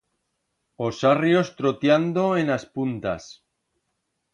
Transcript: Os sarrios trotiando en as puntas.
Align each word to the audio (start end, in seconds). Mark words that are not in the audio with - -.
Os 0.85 0.93
sarrios 1.01 1.47
trotiando 1.59 2.23
en 2.41 2.47
as 2.57 2.63
puntas. 2.75 3.23